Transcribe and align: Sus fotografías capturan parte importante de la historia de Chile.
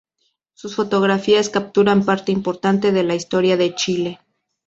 Sus 0.55 0.73
fotografías 0.75 1.49
capturan 1.51 2.03
parte 2.03 2.31
importante 2.31 2.91
de 2.91 3.03
la 3.03 3.13
historia 3.13 3.55
de 3.55 3.75
Chile. 3.75 4.19